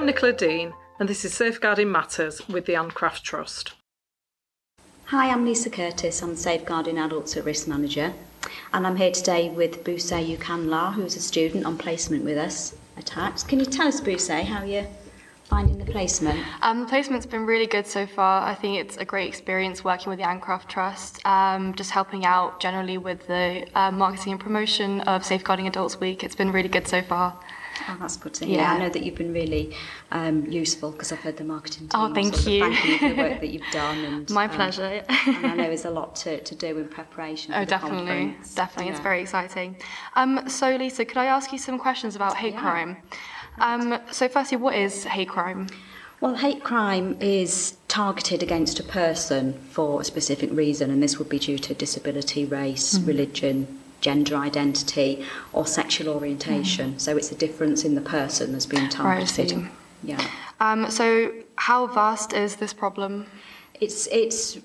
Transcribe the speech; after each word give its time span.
I'm 0.00 0.06
Nicola 0.06 0.32
Dean, 0.32 0.72
and 0.98 1.10
this 1.10 1.26
is 1.26 1.34
Safeguarding 1.34 1.92
Matters 1.92 2.48
with 2.48 2.64
the 2.64 2.74
Ann 2.74 2.90
Craft 2.90 3.22
Trust. 3.22 3.74
Hi, 5.04 5.28
I'm 5.28 5.44
Lisa 5.44 5.68
Curtis. 5.68 6.22
I'm 6.22 6.36
Safeguarding 6.36 6.96
Adults 6.96 7.36
at 7.36 7.44
Risk 7.44 7.68
Manager, 7.68 8.14
and 8.72 8.86
I'm 8.86 8.96
here 8.96 9.12
today 9.12 9.50
with 9.50 9.84
Buse 9.84 10.10
Yukanla, 10.10 10.94
who's 10.94 11.16
a 11.16 11.20
student 11.20 11.66
on 11.66 11.76
placement 11.76 12.24
with 12.24 12.38
us 12.38 12.74
at 12.96 13.04
TACS. 13.04 13.46
Can 13.46 13.60
you 13.60 13.66
tell 13.66 13.88
us, 13.88 14.00
Buse, 14.00 14.28
how 14.28 14.64
you're 14.64 14.86
finding 15.44 15.76
the 15.76 15.84
placement? 15.84 16.40
Um, 16.62 16.80
the 16.80 16.86
placement's 16.86 17.26
been 17.26 17.44
really 17.44 17.66
good 17.66 17.86
so 17.86 18.06
far. 18.06 18.48
I 18.48 18.54
think 18.54 18.78
it's 18.78 18.96
a 18.96 19.04
great 19.04 19.28
experience 19.28 19.84
working 19.84 20.08
with 20.08 20.18
the 20.18 20.26
Ann 20.26 20.40
Craft 20.40 20.70
Trust, 20.70 21.20
um, 21.26 21.74
just 21.74 21.90
helping 21.90 22.24
out 22.24 22.58
generally 22.58 22.96
with 22.96 23.26
the 23.26 23.66
uh, 23.74 23.90
marketing 23.90 24.32
and 24.32 24.40
promotion 24.40 25.02
of 25.02 25.26
Safeguarding 25.26 25.66
Adults 25.66 26.00
Week. 26.00 26.24
It's 26.24 26.34
been 26.34 26.52
really 26.52 26.70
good 26.70 26.88
so 26.88 27.02
far. 27.02 27.38
Oh, 27.88 27.96
that's 28.00 28.16
good 28.16 28.34
to 28.34 28.44
hear. 28.46 28.58
Yeah. 28.58 28.72
I 28.74 28.78
know 28.78 28.88
that 28.88 29.02
you've 29.02 29.14
been 29.14 29.32
really 29.32 29.74
um, 30.10 30.46
useful 30.46 30.90
because 30.92 31.12
I've 31.12 31.20
heard 31.20 31.36
the 31.36 31.44
marketing 31.44 31.88
team. 31.88 32.00
Oh, 32.00 32.12
thank 32.14 32.46
you. 32.46 32.60
Thank 32.60 32.84
you 32.84 32.98
for 32.98 33.08
the 33.10 33.14
work 33.14 33.40
that 33.40 33.48
you've 33.48 33.70
done. 33.72 34.04
And, 34.04 34.30
My 34.30 34.44
um, 34.44 34.50
pleasure. 34.50 35.04
and 35.26 35.46
I 35.46 35.54
know 35.54 35.64
there's 35.68 35.84
a 35.84 35.90
lot 35.90 36.14
to, 36.16 36.40
to 36.42 36.54
do 36.54 36.78
in 36.78 36.88
preparation. 36.88 37.54
Oh, 37.54 37.64
definitely, 37.64 38.06
conference. 38.06 38.54
definitely. 38.54 38.90
It's 38.92 39.00
very 39.00 39.22
exciting. 39.22 39.76
Um, 40.16 40.48
so, 40.48 40.76
Lisa, 40.76 41.04
could 41.04 41.16
I 41.18 41.26
ask 41.26 41.52
you 41.52 41.58
some 41.58 41.78
questions 41.78 42.16
about 42.16 42.36
hate 42.36 42.54
Yeah. 42.54 42.60
crime? 42.60 42.96
Um, 43.58 43.98
so, 44.10 44.28
firstly, 44.28 44.56
what 44.58 44.74
is 44.74 45.04
hate 45.04 45.28
crime? 45.28 45.68
Well, 46.20 46.34
hate 46.34 46.62
crime 46.62 47.16
is 47.20 47.76
targeted 47.88 48.42
against 48.42 48.78
a 48.78 48.82
person 48.82 49.54
for 49.70 50.02
a 50.02 50.04
specific 50.04 50.50
reason, 50.52 50.90
and 50.90 51.02
this 51.02 51.18
would 51.18 51.30
be 51.30 51.38
due 51.38 51.58
to 51.58 51.72
disability, 51.74 52.44
race, 52.44 52.98
Mm-hmm. 52.98 53.06
religion, 53.06 53.79
gender 54.00 54.36
identity, 54.36 55.24
or 55.52 55.66
sexual 55.66 56.08
orientation. 56.14 56.98
So 56.98 57.16
it's 57.16 57.30
a 57.32 57.34
difference 57.34 57.84
in 57.84 57.94
the 57.94 58.00
person 58.00 58.52
that's 58.52 58.66
being. 58.66 58.82
Right, 58.84 58.90
targeted. 58.90 59.50
see. 59.50 59.66
Yeah. 60.02 60.24
Um, 60.60 60.90
so, 60.90 61.32
how 61.56 61.86
vast 61.86 62.32
is 62.32 62.56
this 62.56 62.72
problem? 62.72 63.26
It's 63.80 64.06
it's 64.08 64.58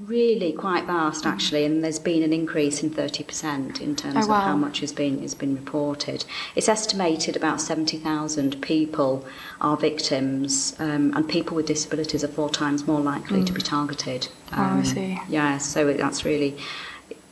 really 0.00 0.52
quite 0.52 0.84
vast 0.86 1.24
actually, 1.24 1.64
and 1.64 1.82
there's 1.84 1.98
been 2.00 2.22
an 2.24 2.32
increase 2.32 2.82
in 2.82 2.90
30% 2.90 3.80
in 3.80 3.94
terms 3.94 4.26
Oh, 4.28 4.32
of 4.32 4.42
how 4.42 4.56
much 4.56 4.80
has 4.80 4.92
been 4.92 5.20
has 5.22 5.34
been 5.34 5.54
reported. 5.54 6.24
It's 6.56 6.68
estimated 6.68 7.36
about 7.36 7.60
70,000 7.60 8.60
people 8.60 9.24
are 9.60 9.76
victims, 9.76 10.74
um, 10.80 11.12
and 11.14 11.28
people 11.28 11.54
with 11.56 11.66
disabilities 11.66 12.24
are 12.24 12.28
four 12.28 12.50
times 12.50 12.86
more 12.86 13.00
likely 13.00 13.44
to 13.44 13.52
be 13.52 13.62
targeted. 13.62 14.28
Oh, 14.52 14.56
I 14.62 14.70
Um, 14.78 14.84
see. 14.84 15.18
Yeah, 15.28 15.58
so 15.58 15.88
it- 15.88 15.98
that's 15.98 16.24
really 16.24 16.56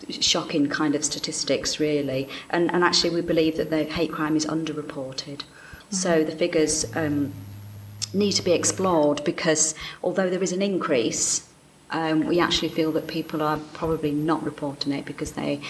shocking 0.08 0.69
kind 0.69 0.95
of 0.95 1.05
statistics 1.05 1.78
really 1.81 2.28
and 2.50 2.72
and 2.72 2.83
actually 2.84 3.11
we 3.11 3.20
believe 3.20 3.56
that 3.56 3.70
the 3.70 3.84
hate 3.84 4.12
crime 4.12 4.36
is 4.36 4.47
underreported 4.47 5.42
so 5.92 6.25
the 6.25 6.33
figures 6.33 6.86
um, 6.97 7.33
need 8.14 8.33
to 8.33 8.42
be 8.42 8.53
explored 8.53 9.23
because 9.25 9.75
although 10.03 10.30
there 10.30 10.42
is 10.42 10.53
an 10.53 10.62
increase, 10.62 11.48
um, 11.91 12.27
we 12.27 12.41
actually 12.41 12.69
feel 12.69 12.92
that 12.92 13.06
people 13.06 13.42
are 13.42 13.58
probably 13.75 14.11
not 14.11 14.42
reporting 14.42 14.92
it 14.92 15.05
because 15.05 15.33
they 15.33 15.61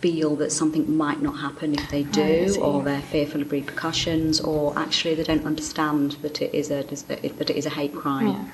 feel 0.00 0.34
that 0.36 0.50
something 0.50 0.96
might 0.96 1.20
not 1.20 1.32
happen 1.32 1.74
if 1.74 1.90
they 1.90 2.04
do, 2.04 2.56
or 2.62 2.82
they're 2.82 3.02
fearful 3.02 3.42
of 3.42 3.52
repercussions, 3.52 4.40
or 4.40 4.76
actually 4.78 5.14
they 5.14 5.24
don't 5.24 5.44
understand 5.44 6.12
that 6.22 6.40
it 6.40 6.54
is 6.54 6.70
a 6.70 6.82
that 6.84 7.22
it 7.22 7.50
is 7.50 7.66
a 7.66 7.70
hate 7.70 7.94
crime. 7.94 8.28
Yeah. 8.28 8.48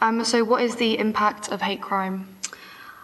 Um, 0.00 0.24
so, 0.24 0.44
what 0.44 0.62
is 0.62 0.76
the 0.76 0.96
impact 0.96 1.48
of 1.48 1.60
hate 1.60 1.80
crime? 1.80 2.28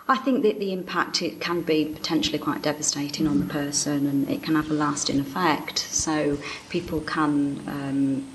I 0.06 0.16
think 0.16 0.42
that 0.42 0.58
the 0.58 0.72
impact 0.72 1.22
it 1.22 1.41
can 1.41 1.62
be 1.62 1.86
potentially 1.86 2.38
quite 2.38 2.60
devastating 2.60 3.26
on 3.26 3.38
the 3.38 3.47
person, 3.47 4.06
and 4.06 4.28
it 4.28 4.42
can 4.42 4.54
have 4.54 4.70
a 4.70 4.75
lasting 4.75 5.19
effect. 5.20 5.78
So 5.78 6.38
people 6.69 7.00
can. 7.00 7.62
Um, 7.66 8.31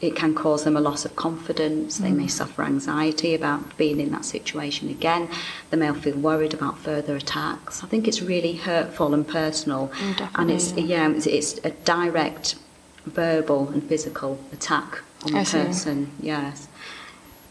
it 0.00 0.16
can 0.16 0.34
cause 0.34 0.64
them 0.64 0.78
a 0.78 0.80
loss 0.80 1.04
of 1.04 1.14
confidence. 1.14 1.98
They 1.98 2.10
may 2.10 2.26
suffer 2.26 2.62
anxiety 2.62 3.34
about 3.34 3.76
being 3.76 4.00
in 4.00 4.10
that 4.12 4.24
situation 4.24 4.88
again. 4.88 5.28
They 5.68 5.76
may 5.76 5.92
feel 5.92 6.16
worried 6.16 6.54
about 6.54 6.78
further 6.78 7.16
attacks. 7.16 7.84
I 7.84 7.86
think 7.86 8.08
it's 8.08 8.22
really 8.22 8.54
hurtful 8.54 9.12
and 9.12 9.28
personal, 9.28 9.88
Mm, 9.88 10.30
and 10.36 10.50
it's 10.50 10.68
definitely, 10.68 10.90
yeah, 10.90 11.10
it's, 11.10 11.26
it's 11.26 11.60
a 11.64 11.70
direct 11.84 12.56
verbal 13.04 13.68
and 13.68 13.86
physical 13.86 14.40
attack 14.52 15.02
on 15.26 15.32
the 15.32 15.44
person. 15.44 16.12
Yes. 16.20 16.66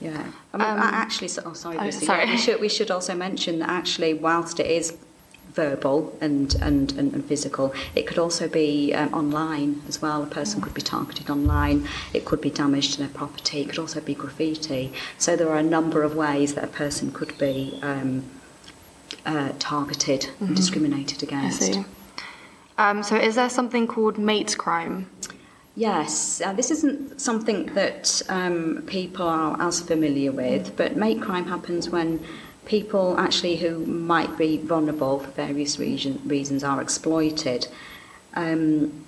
Yeah. 0.02 0.12
I 0.54 0.58
mean, 0.58 0.68
Um, 0.68 0.80
I 0.80 0.90
actually, 0.90 1.30
oh, 1.46 1.54
sorry, 1.54 1.78
oh, 1.80 1.84
Lucy. 1.86 2.06
sorry. 2.06 2.26
Yeah, 2.26 2.32
we 2.32 2.38
should 2.38 2.62
we 2.62 2.70
should 2.70 2.92
also 2.92 3.14
mention 3.16 3.60
that 3.60 3.70
actually, 3.70 4.14
whilst 4.14 4.60
it 4.60 4.68
is 4.68 4.94
verbal 5.54 6.16
and 6.22 6.56
and, 6.62 6.92
and, 6.94 7.14
and 7.14 7.26
physical, 7.26 7.74
it 7.96 8.08
could 8.08 8.18
also 8.20 8.48
be 8.48 8.94
um, 8.94 9.14
online 9.14 9.82
as 9.90 10.02
well. 10.02 10.24
A 10.24 10.28
person 10.28 10.62
could 10.62 10.74
be 10.74 10.82
targeted 10.82 11.30
online. 11.30 11.88
It 12.14 12.24
could 12.26 12.40
be 12.40 12.50
damage 12.50 12.92
to 12.94 12.98
their 13.00 13.10
property. 13.10 13.62
It 13.62 13.70
could 13.70 13.80
also 13.80 14.00
be 14.00 14.14
graffiti. 14.16 14.94
So 15.18 15.36
there 15.36 15.50
are 15.50 15.58
a 15.58 15.64
number 15.78 16.04
of 16.04 16.16
ways 16.16 16.54
that 16.54 16.64
a 16.64 16.68
person 16.68 17.12
could 17.12 17.38
be 17.38 17.78
um, 17.82 18.24
uh, 19.26 19.52
targeted 19.60 20.30
and 20.40 20.56
discriminated 20.56 21.20
Mm-hmm. 21.20 21.36
I 21.36 21.40
against. 21.40 21.62
see. 21.64 21.86
Um, 22.78 23.04
so, 23.04 23.18
is 23.18 23.36
there 23.36 23.50
something 23.50 23.88
called 23.88 24.18
mate's 24.18 24.56
crime? 24.56 25.10
Yes, 25.80 26.42
uh, 26.42 26.52
this 26.52 26.72
isn't 26.72 27.22
something 27.22 27.68
that 27.68 28.22
um, 28.28 28.84
people 28.86 29.26
are 29.26 29.56
as 29.62 29.80
familiar 29.80 30.30
with, 30.30 30.76
but 30.76 30.98
mate 30.98 31.22
crime 31.22 31.46
happens 31.46 31.90
when 31.90 32.20
people 32.66 33.18
actually 33.18 33.56
who 33.56 33.86
might 33.86 34.38
be 34.38 34.58
vulnerable 34.58 35.20
for 35.20 35.32
various 35.32 35.80
reason, 35.80 36.22
reasons 36.26 36.66
are 36.66 36.82
exploited. 36.82 37.70
Um, 38.34 39.06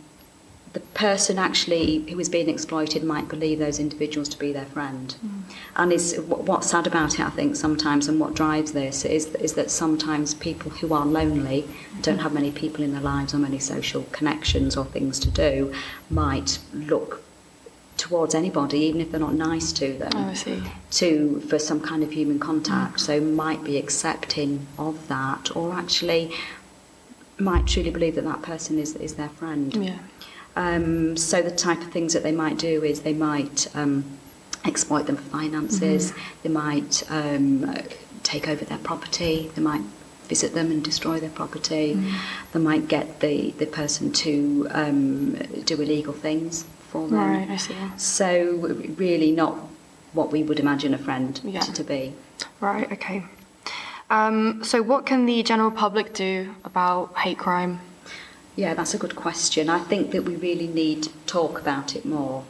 the 0.73 0.79
person 0.79 1.37
actually 1.37 1.99
who 2.09 2.17
is 2.19 2.29
being 2.29 2.47
exploited 2.47 3.03
might 3.03 3.27
believe 3.27 3.59
those 3.59 3.77
individuals 3.79 4.29
to 4.29 4.39
be 4.39 4.53
their 4.53 4.65
friend. 4.65 5.15
Mm. 5.25 5.53
And 5.75 5.91
is 5.91 6.17
what's 6.27 6.69
sad 6.69 6.87
about 6.87 7.15
it, 7.15 7.19
I 7.21 7.29
think, 7.29 7.57
sometimes, 7.57 8.07
and 8.07 8.19
what 8.19 8.35
drives 8.35 8.71
this 8.71 9.03
is 9.03 9.27
is 9.35 9.53
that 9.53 9.69
sometimes 9.69 10.33
people 10.33 10.71
who 10.71 10.93
are 10.93 11.05
lonely, 11.05 11.67
don't 12.01 12.19
have 12.19 12.33
many 12.33 12.51
people 12.51 12.83
in 12.83 12.93
their 12.93 13.01
lives 13.01 13.33
or 13.33 13.37
many 13.37 13.59
social 13.59 14.03
connections 14.11 14.77
or 14.77 14.85
things 14.85 15.19
to 15.19 15.29
do, 15.29 15.73
might 16.09 16.59
look 16.73 17.21
towards 17.97 18.33
anybody, 18.33 18.79
even 18.79 19.01
if 19.01 19.11
they're 19.11 19.19
not 19.19 19.33
nice 19.33 19.73
to 19.73 19.93
them 19.93 20.11
Oh, 20.15 20.33
to 20.91 21.41
for 21.41 21.59
some 21.59 21.81
kind 21.81 22.01
of 22.01 22.11
human 22.11 22.39
contact. 22.39 22.95
Mm. 22.95 22.99
So 22.99 23.19
might 23.19 23.63
be 23.65 23.77
accepting 23.77 24.67
of 24.79 25.07
that, 25.09 25.53
or 25.53 25.73
actually 25.73 26.33
might 27.37 27.67
truly 27.67 27.89
believe 27.89 28.15
that 28.15 28.23
that 28.23 28.41
person 28.41 28.79
is 28.79 28.95
is 28.95 29.15
their 29.15 29.29
friend. 29.29 29.75
Yeah. 29.75 29.99
Um, 30.55 31.15
so 31.17 31.41
the 31.41 31.51
type 31.51 31.79
of 31.81 31.91
things 31.91 32.13
that 32.13 32.23
they 32.23 32.31
might 32.31 32.57
do 32.57 32.83
is 32.83 33.01
they 33.01 33.13
might 33.13 33.67
um, 33.75 34.05
exploit 34.65 35.05
them 35.07 35.15
for 35.17 35.29
finances. 35.29 36.13
They 36.43 36.49
might 36.49 37.03
um, 37.09 37.73
take 38.23 38.47
over 38.47 38.65
their 38.65 38.77
property. 38.79 39.51
They 39.55 39.61
might 39.61 39.81
visit 40.27 40.53
them 40.53 40.71
and 40.71 40.83
destroy 40.83 41.19
their 41.19 41.29
property. 41.29 42.01
They 42.53 42.59
might 42.59 42.87
get 42.87 43.19
the 43.19 43.51
the 43.51 43.65
person 43.65 44.11
to 44.13 44.67
um, 44.71 45.33
do 45.65 45.75
illegal 45.81 46.13
things 46.13 46.65
for 46.89 47.07
them. 47.07 47.19
Right, 47.19 47.49
I 47.49 47.57
see. 47.57 47.75
So 47.97 48.55
really 48.97 49.31
not 49.31 49.55
what 50.13 50.31
we 50.31 50.43
would 50.43 50.59
imagine 50.59 50.93
a 50.93 50.97
friend 50.97 51.39
Yeah. 51.43 51.61
to, 51.61 51.73
to 51.73 51.83
be. 51.83 52.13
Right, 52.59 52.91
okay. 52.91 53.23
Um, 54.09 54.63
so, 54.63 54.81
what 54.81 55.05
can 55.05 55.25
the 55.25 55.41
general 55.41 55.71
public 55.71 56.13
do 56.13 56.53
about 56.65 57.17
hate 57.17 57.37
crime? 57.37 57.79
Yeah, 58.55 58.73
that's 58.73 58.93
a 58.93 58.97
good 58.97 59.15
question. 59.15 59.69
I 59.69 59.79
think 59.79 60.11
that 60.11 60.23
we 60.23 60.35
really 60.35 60.67
need 60.67 61.03
to 61.03 61.09
talk 61.25 61.59
about 61.59 61.95
it 61.95 62.05
more. 62.05 62.43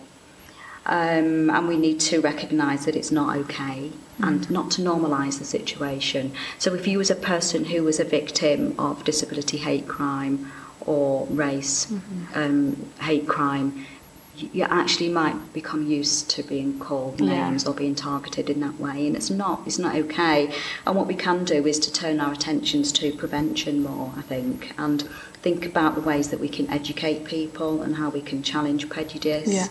Um, 0.85 1.51
and 1.51 1.67
we 1.67 1.77
need 1.77 1.99
to 2.01 2.21
recognise 2.21 2.85
that 2.85 2.95
it's 2.95 3.11
not 3.11 3.37
okay 3.37 3.91
and 4.19 4.49
not 4.49 4.71
to 4.71 4.81
normalise 4.81 5.37
the 5.37 5.45
situation. 5.45 6.31
So, 6.57 6.73
if 6.73 6.87
you 6.87 6.97
was 6.97 7.11
a 7.11 7.15
person 7.15 7.65
who 7.65 7.83
was 7.83 7.99
a 7.99 8.03
victim 8.03 8.73
of 8.79 9.03
disability 9.03 9.57
hate 9.57 9.87
crime 9.87 10.51
or 10.81 11.27
race 11.27 11.91
um, 12.33 12.89
hate 12.99 13.27
crime, 13.27 13.85
you 14.37 14.63
actually 14.63 15.09
might 15.09 15.53
become 15.53 15.85
used 15.87 16.29
to 16.31 16.43
being 16.43 16.79
called 16.79 17.19
Yeah. 17.19 17.49
names 17.49 17.67
or 17.67 17.73
being 17.73 17.95
targeted 17.95 18.49
in 18.49 18.59
that 18.61 18.79
way, 18.79 19.05
and 19.07 19.15
it's 19.15 19.29
not 19.29 19.61
it's 19.65 19.77
not 19.79 19.95
okay. 19.95 20.51
And 20.85 20.95
what 20.95 21.07
we 21.07 21.15
can 21.15 21.43
do 21.45 21.65
is 21.67 21.77
to 21.79 21.91
turn 21.91 22.19
our 22.19 22.31
attentions 22.33 22.91
to 22.93 23.11
prevention 23.13 23.83
more, 23.83 24.11
I 24.17 24.21
think, 24.21 24.73
and 24.77 25.01
think 25.41 25.65
about 25.65 25.95
the 25.95 26.01
ways 26.01 26.29
that 26.29 26.39
we 26.39 26.47
can 26.49 26.69
educate 26.69 27.25
people 27.25 27.81
and 27.81 27.95
how 27.95 28.09
we 28.09 28.21
can 28.21 28.41
challenge 28.43 28.89
prejudice. 28.89 29.49
Yeah. 29.49 29.67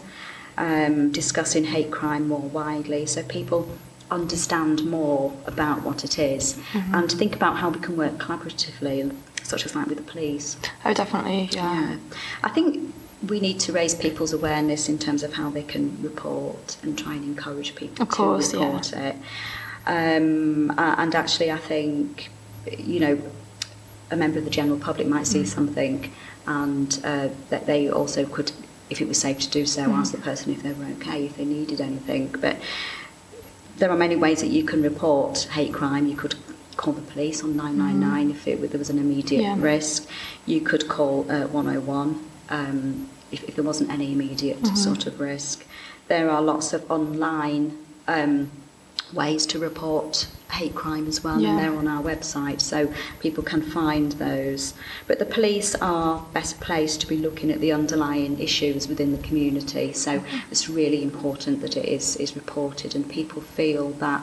Um, 0.58 1.10
discussing 1.10 1.64
hate 1.64 1.90
crime 1.90 2.28
more 2.28 2.40
widely, 2.40 3.06
so 3.06 3.22
people 3.22 3.66
understand 4.10 4.84
more 4.84 5.32
about 5.46 5.82
what 5.82 6.04
it 6.04 6.18
is, 6.18 6.54
Mm-hmm. 6.72 6.94
and 6.94 7.10
think 7.12 7.34
about 7.34 7.56
how 7.56 7.70
we 7.70 7.78
can 7.80 7.96
work 7.96 8.18
collaboratively, 8.18 9.14
such 9.42 9.64
as 9.64 9.74
like 9.74 9.86
with 9.86 9.96
the 9.98 10.04
police. 10.04 10.56
Oh, 10.84 10.92
definitely, 10.92 11.48
yeah. 11.52 11.90
Yeah. 11.92 11.96
I 12.42 12.50
think 12.50 12.92
we 13.28 13.38
need 13.40 13.60
to 13.60 13.72
raise 13.72 13.94
people's 13.94 14.32
awareness 14.32 14.88
in 14.88 14.98
terms 14.98 15.22
of 15.22 15.34
how 15.34 15.50
they 15.50 15.62
can 15.62 16.02
report 16.02 16.76
and 16.82 16.98
try 16.98 17.14
and 17.14 17.24
encourage 17.24 17.74
people 17.74 18.02
Of 18.02 18.08
course, 18.08 18.50
to 18.52 18.58
yeah. 18.58 18.64
report 18.64 18.92
it. 18.94 19.16
Um, 19.86 20.72
and 20.78 21.14
actually, 21.14 21.50
I 21.50 21.58
think, 21.58 22.30
you 22.78 23.00
know, 23.00 23.22
a 24.10 24.16
member 24.16 24.38
of 24.38 24.44
the 24.44 24.50
general 24.50 24.78
public 24.78 25.06
might 25.06 25.24
Mm. 25.24 25.26
see 25.34 25.44
something 25.44 26.12
and 26.46 26.98
uh, 27.04 27.28
that 27.50 27.66
they 27.66 27.88
also 27.90 28.24
could 28.26 28.52
if 28.88 29.00
it 29.00 29.06
was 29.06 29.18
safe 29.18 29.38
to 29.38 29.48
do 29.48 29.64
so, 29.64 29.82
ask 29.92 30.10
the 30.10 30.18
person 30.18 30.52
if 30.52 30.64
they 30.64 30.72
were 30.72 30.84
okay, 30.96 31.24
if 31.26 31.36
they 31.36 31.44
needed 31.44 31.80
anything. 31.80 32.26
But 32.40 32.56
there 33.76 33.88
are 33.88 33.96
many 33.96 34.16
ways 34.16 34.40
that 34.40 34.48
you 34.48 34.64
can 34.64 34.82
report 34.82 35.46
hate 35.52 35.72
crime. 35.72 36.08
You 36.08 36.16
could 36.16 36.34
call 36.76 36.94
the 36.94 37.02
police 37.02 37.44
on 37.44 37.54
999 37.56 38.30
if 38.32 38.48
it, 38.48 38.70
there 38.70 38.78
was 38.80 38.90
an 38.90 38.98
immediate 38.98 39.42
Yeah. 39.42 39.54
risk. 39.60 40.08
You 40.44 40.60
could 40.60 40.88
call 40.88 41.24
uh, 41.30 41.46
101 41.46 42.18
um, 42.50 43.08
if, 43.32 43.44
if 43.44 43.54
there 43.54 43.64
wasn't 43.64 43.90
any 43.90 44.12
immediate 44.12 44.66
sort 44.76 45.06
of 45.06 45.20
risk. 45.20 45.64
There 46.08 46.28
are 46.28 46.42
lots 46.42 46.72
of 46.72 46.90
online 46.90 47.78
um, 48.08 48.50
ways 49.12 49.46
to 49.46 49.58
report 49.58 50.28
hate 50.50 50.74
crime 50.74 51.06
as 51.06 51.22
well, 51.22 51.40
Yeah. 51.40 51.50
and 51.50 51.58
they're 51.58 51.78
on 51.78 51.86
our 51.86 52.02
website, 52.02 52.60
so 52.60 52.92
people 53.20 53.42
can 53.44 53.62
find 53.62 54.12
those. 54.12 54.74
But 55.06 55.18
the 55.18 55.24
police 55.24 55.74
are 55.76 56.24
best 56.32 56.60
placed 56.60 57.00
to 57.02 57.06
be 57.06 57.16
looking 57.16 57.50
at 57.50 57.60
the 57.60 57.72
underlying 57.72 58.38
issues 58.40 58.88
within 58.88 59.12
the 59.12 59.22
community, 59.22 59.92
so 59.92 60.22
it's 60.50 60.68
really 60.68 61.02
important 61.02 61.60
that 61.62 61.76
it 61.76 61.86
is, 61.86 62.16
is 62.16 62.34
reported 62.34 62.94
and 62.96 63.08
people 63.08 63.40
feel 63.42 63.90
that 63.92 64.22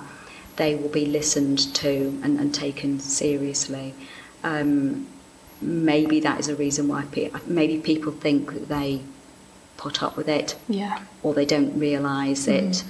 they 0.58 0.76
will 0.76 0.90
be 0.90 1.06
listened 1.06 1.74
to 1.76 2.20
and, 2.24 2.40
and 2.40 2.54
taken 2.54 3.00
seriously. 3.00 3.94
Um, 4.44 5.08
maybe 5.62 6.20
that 6.20 6.40
is 6.40 6.48
a 6.48 6.56
reason 6.56 6.88
why 6.88 7.06
pe- 7.12 7.32
maybe 7.46 7.80
people 7.80 8.12
think 8.12 8.54
that 8.54 8.70
they 8.70 9.02
put 9.78 10.02
up 10.04 10.18
with 10.18 10.28
it. 10.28 10.56
Yeah. 10.68 11.04
or 11.24 11.34
they 11.34 11.46
don't 11.46 11.78
realise 11.80 12.48
mm-hmm. 12.48 12.70
it 12.70 12.84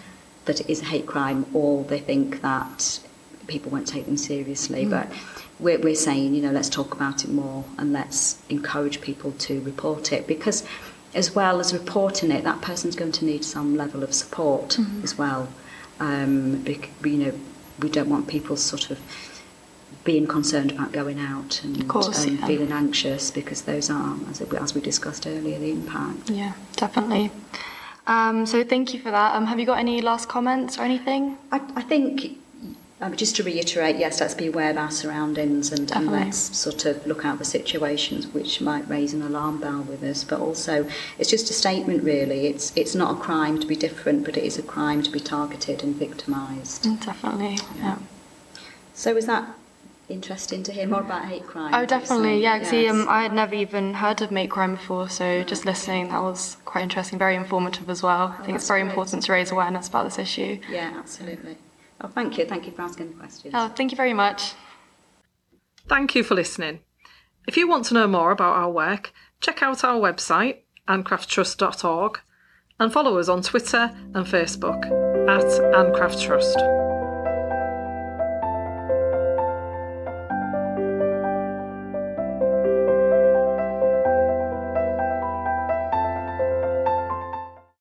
that 0.46 0.62
it 0.62 0.70
is 0.70 0.82
a 0.82 0.86
hate 0.86 1.06
crime 1.06 1.46
or 1.54 1.84
they 1.84 2.00
think 2.00 2.42
that 2.42 3.00
people 3.48 3.72
won't 3.72 3.88
take 3.88 4.06
them 4.06 4.18
seriously. 4.18 4.86
Mm. 4.86 4.90
But 4.90 5.12
we're, 5.60 5.80
we're 5.80 5.96
saying 5.96 6.34
you 6.34 6.42
know 6.42 6.52
let's 6.52 6.70
talk 6.70 6.94
about 6.94 7.24
it 7.24 7.30
more 7.30 7.64
and 7.78 7.94
let's 7.94 8.42
encourage 8.50 9.02
people 9.02 9.32
to 9.34 9.62
report 9.62 10.12
it. 10.12 10.28
Because 10.28 10.66
as 11.14 11.34
well 11.36 11.60
as 11.60 11.74
reporting 11.74 12.32
it 12.32 12.44
that 12.44 12.62
person's 12.62 12.96
going 12.96 13.12
to 13.14 13.26
need 13.26 13.44
some 13.44 13.76
level 13.76 14.04
of 14.04 14.14
support 14.14 14.70
mm-hmm. 14.70 15.04
as 15.04 15.18
well. 15.18 15.48
Um, 16.00 16.66
you 17.04 17.18
know 17.18 17.34
we 17.80 17.90
don't 17.90 18.10
want 18.10 18.28
people 18.28 18.58
sort 18.58 18.90
of 18.90 19.00
being 20.08 20.26
concerned 20.26 20.72
about 20.72 20.94
going 20.94 21.20
out 21.20 21.62
and, 21.66 21.86
course, 21.90 22.24
and 22.24 22.40
yeah. 22.40 22.48
feeling 22.48 22.72
anxious 22.72 23.30
because 23.30 23.64
those 23.64 23.90
are 23.90 24.16
as, 24.30 24.40
as 24.42 24.74
we 24.74 24.80
discussed 24.80 25.28
earlier 25.28 25.60
the 25.60 25.70
impact 25.70 26.30
Yeah, 26.30 26.54
definitely. 26.78 27.30
Um, 28.08 28.46
so 28.46 28.64
thank 28.64 28.94
you 28.94 29.02
for 29.02 29.12
that. 29.12 29.36
Um, 29.36 29.46
have 29.48 29.60
you 29.60 29.66
got 29.66 29.80
any 29.80 30.02
last 30.02 30.30
comments 30.30 30.80
or 30.80 30.84
anything? 30.84 31.38
I, 31.52 31.60
I 31.76 31.82
think, 31.82 32.38
um, 33.02 33.18
just 33.18 33.36
to 33.36 33.44
reiterate, 33.44 33.98
yes, 33.98 34.22
let's 34.22 34.34
be 34.34 34.48
aware 34.48 34.72
of 34.72 34.78
our 34.78 34.90
surroundings 34.92 35.74
and, 35.74 35.92
and 35.92 36.10
let's 36.10 36.38
sort 36.38 36.86
of 36.86 37.06
look 37.06 37.26
out 37.26 37.38
for 37.40 37.44
situations 37.44 38.28
which 38.28 38.62
might 38.62 38.88
raise 38.88 39.14
an 39.14 39.22
alarm 39.24 39.60
bell 39.60 39.82
with 39.82 40.04
us. 40.04 40.24
But 40.24 40.40
also, 40.40 40.88
it's 41.20 41.30
just 41.30 41.50
a 41.50 41.54
statement, 41.54 42.02
really. 42.02 42.48
It's 42.48 42.72
it's 42.78 42.96
not 42.96 43.18
a 43.18 43.20
crime 43.20 43.60
to 43.60 43.68
be 43.68 43.76
different, 43.76 44.24
but 44.24 44.38
it 44.38 44.46
is 44.46 44.58
a 44.58 44.64
crime 44.64 45.04
to 45.04 45.12
be 45.12 45.20
targeted 45.20 45.84
and 45.84 45.94
victimised. 45.94 46.86
Mm, 46.86 47.06
Definitely. 47.06 47.58
Yeah. 47.80 47.98
So, 48.94 49.18
is 49.18 49.26
that 49.26 49.44
interesting 50.10 50.64
to 50.64 50.72
hear 50.72 50.88
more 50.88 51.02
about 51.02 51.26
hate 51.26 51.46
crime? 51.46 51.74
Oh, 51.74 51.86
definitely. 51.86 52.42
Yeah. 52.42 52.64
See, 52.64 52.84
Yes. 52.84 52.94
um, 52.94 53.08
I 53.10 53.24
had 53.24 53.34
never 53.34 53.56
even 53.56 53.94
heard 53.96 54.22
of 54.22 54.30
hate 54.30 54.50
Crime 54.50 54.76
before, 54.76 55.10
so 55.10 55.44
just 55.44 55.66
listening, 55.66 56.10
that 56.10 56.22
was 56.22 56.58
quite 56.66 56.84
interesting, 56.84 57.20
very 57.20 57.36
informative 57.36 57.90
as 57.90 58.02
well. 58.04 58.28
I 58.28 58.36
think 58.38 58.48
that's 58.50 58.64
it's 58.64 58.68
very 58.68 58.82
great. 58.82 58.92
important 58.92 59.24
to 59.24 59.32
raise 59.32 59.52
awareness 59.52 59.88
about 59.88 60.06
this 60.06 60.18
issue. 60.20 60.60
yeah, 60.70 60.94
absolutely. 60.98 61.58
Oh, 62.00 62.08
thank 62.08 62.38
you. 62.38 62.46
Thank 62.46 62.66
you 62.68 62.72
for 62.72 62.84
asking 62.84 63.10
the 63.10 63.16
questions. 63.16 63.54
Oh, 63.58 63.70
thank 63.70 63.92
you 63.92 63.98
very 63.98 64.14
much. 64.14 64.54
Thank 65.88 66.16
you 66.16 66.24
for 66.24 66.36
listening. 66.36 66.82
If 67.48 67.58
you 67.58 67.68
want 67.68 67.86
to 67.86 67.94
know 67.94 68.08
more 68.08 68.32
about 68.32 68.56
our 68.56 68.70
work, 68.70 69.12
check 69.42 69.64
out 69.64 69.84
our 69.84 70.00
website, 70.00 70.58
anncrafttrust.org, 70.88 72.20
and 72.80 72.94
follow 72.94 73.18
us 73.18 73.28
on 73.30 73.42
Twitter 73.42 73.92
and 74.14 74.26
Facebook 74.26 74.84
at 75.28 75.76
Ann 75.76 75.94
Craft 75.94 76.22
Trust. 76.22 76.87